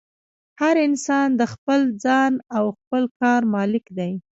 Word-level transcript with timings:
هر 0.61 0.75
انسان 0.87 1.27
د 1.39 1.41
خپل 1.53 1.79
ځان 2.03 2.33
او 2.57 2.65
خپل 2.79 3.03
کار 3.19 3.41
مالک 3.53 3.85
دی. 3.97 4.13